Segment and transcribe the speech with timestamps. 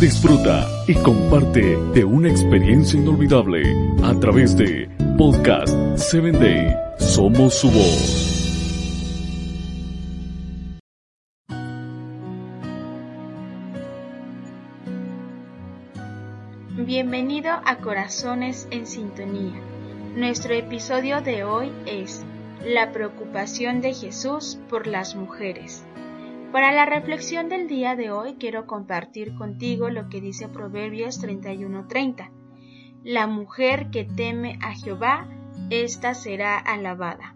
[0.00, 3.62] Disfruta y comparte de una experiencia inolvidable
[4.02, 6.76] a través de Podcast 7 Day.
[6.98, 8.34] Somos su voz.
[16.76, 19.58] Bienvenido a Corazones en Sintonía.
[20.16, 22.22] Nuestro episodio de hoy es
[22.62, 25.84] La preocupación de Jesús por las mujeres.
[26.54, 32.30] Para la reflexión del día de hoy quiero compartir contigo lo que dice Proverbios 31:30.
[33.02, 35.26] La mujer que teme a Jehová,
[35.70, 37.34] ésta será alabada.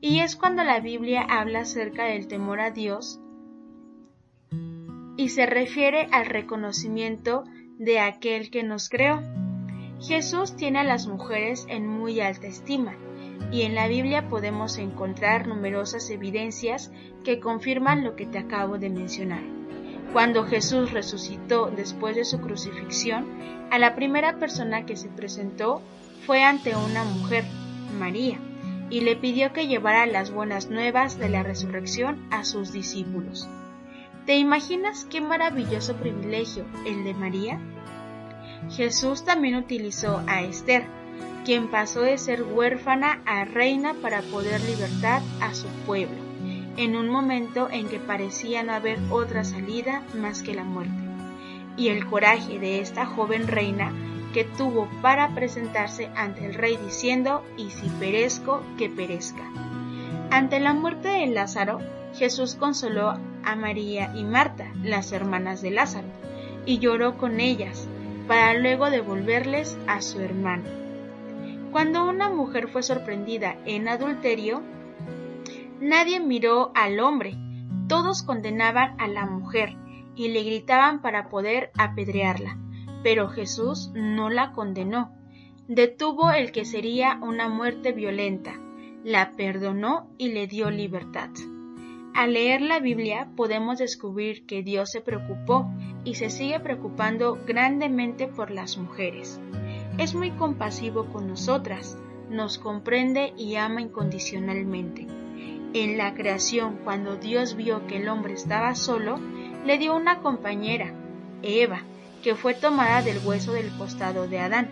[0.00, 3.20] Y es cuando la Biblia habla acerca del temor a Dios
[5.16, 7.42] y se refiere al reconocimiento
[7.80, 9.22] de aquel que nos creó.
[10.00, 12.96] Jesús tiene a las mujeres en muy alta estima
[13.50, 16.90] y en la Biblia podemos encontrar numerosas evidencias
[17.24, 19.42] que confirman lo que te acabo de mencionar.
[20.12, 23.26] Cuando Jesús resucitó después de su crucifixión,
[23.70, 25.82] a la primera persona que se presentó
[26.24, 27.44] fue ante una mujer,
[27.98, 28.38] María,
[28.90, 33.48] y le pidió que llevara las buenas nuevas de la resurrección a sus discípulos.
[34.26, 37.60] ¿Te imaginas qué maravilloso privilegio el de María?
[38.70, 40.84] Jesús también utilizó a Esther,
[41.46, 46.16] quien pasó de ser huérfana a reina para poder libertar a su pueblo,
[46.76, 50.96] en un momento en que parecía no haber otra salida más que la muerte.
[51.76, 53.92] Y el coraje de esta joven reina
[54.34, 59.44] que tuvo para presentarse ante el rey diciendo, y si perezco, que perezca.
[60.32, 61.78] Ante la muerte de Lázaro,
[62.16, 66.08] Jesús consoló a María y Marta, las hermanas de Lázaro,
[66.64, 67.86] y lloró con ellas,
[68.26, 70.85] para luego devolverles a su hermano.
[71.72, 74.62] Cuando una mujer fue sorprendida en adulterio,
[75.80, 77.36] nadie miró al hombre,
[77.88, 79.76] todos condenaban a la mujer
[80.14, 82.58] y le gritaban para poder apedrearla,
[83.02, 85.12] pero Jesús no la condenó,
[85.68, 88.54] detuvo el que sería una muerte violenta,
[89.04, 91.30] la perdonó y le dio libertad.
[92.14, 95.70] Al leer la Biblia podemos descubrir que Dios se preocupó
[96.02, 99.38] y se sigue preocupando grandemente por las mujeres.
[99.98, 101.96] Es muy compasivo con nosotras,
[102.30, 105.06] nos comprende y ama incondicionalmente.
[105.72, 109.18] En la creación, cuando Dios vio que el hombre estaba solo,
[109.64, 110.92] le dio una compañera,
[111.42, 111.80] Eva,
[112.22, 114.68] que fue tomada del hueso del costado de Adán.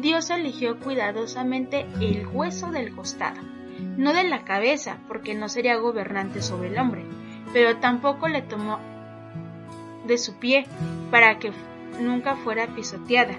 [0.00, 3.40] Dios eligió cuidadosamente el hueso del costado
[3.96, 7.04] no de la cabeza, porque no sería gobernante sobre el hombre,
[7.52, 8.78] pero tampoco le tomó
[10.06, 10.66] de su pie
[11.10, 11.52] para que
[12.00, 13.34] nunca fuera pisoteada.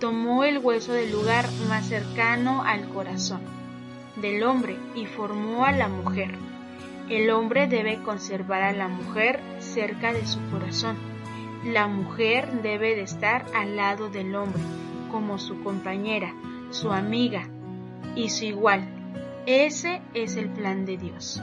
[0.00, 3.40] Tomó el hueso del lugar más cercano al corazón
[4.16, 6.34] del hombre y formó a la mujer.
[7.08, 10.96] El hombre debe conservar a la mujer cerca de su corazón.
[11.64, 14.62] La mujer debe de estar al lado del hombre,
[15.10, 16.34] como su compañera,
[16.70, 17.48] su amiga
[18.14, 18.86] y su igual,
[19.46, 21.42] ese es el plan de Dios.